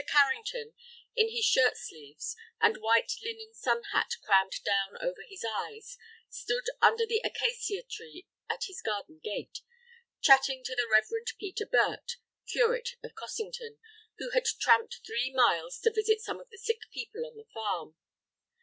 Carrington, 0.07 0.73
in 1.15 1.29
his 1.29 1.45
shirt 1.45 1.77
sleeves, 1.77 2.35
and 2.59 2.77
white 2.77 3.11
linen 3.23 3.53
sun 3.53 3.83
hat 3.93 4.09
crammed 4.25 4.55
down 4.65 4.97
over 4.99 5.21
his 5.29 5.45
eyes, 5.47 5.95
stood 6.27 6.63
under 6.81 7.05
the 7.05 7.21
acacia 7.23 7.83
tree 7.83 8.25
at 8.49 8.63
his 8.63 8.81
garden 8.81 9.19
gate, 9.23 9.59
chatting 10.19 10.63
to 10.63 10.73
the 10.75 10.87
Reverend 10.91 11.27
Peter 11.39 11.67
Burt, 11.67 12.13
Curate 12.47 12.95
of 13.03 13.13
Cossington, 13.13 13.77
who 14.17 14.31
had 14.31 14.45
tramped 14.59 15.01
three 15.05 15.31
miles 15.35 15.77
to 15.81 15.93
visit 15.93 16.19
some 16.19 16.39
of 16.39 16.49
the 16.49 16.57
sick 16.57 16.79
people 16.91 17.23
on 17.23 17.37
the 17.37 17.45
farm. 17.53 17.95